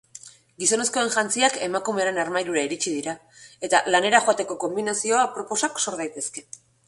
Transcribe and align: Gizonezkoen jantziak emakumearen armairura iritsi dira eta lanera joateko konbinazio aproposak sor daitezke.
Gizonezkoen 0.61 1.11
jantziak 1.15 1.57
emakumearen 1.65 2.17
armairura 2.23 2.63
iritsi 2.69 2.95
dira 2.95 3.15
eta 3.69 3.83
lanera 3.97 4.21
joateko 4.29 4.59
konbinazio 4.65 5.23
aproposak 5.27 5.83
sor 5.85 6.01
daitezke. 6.03 6.47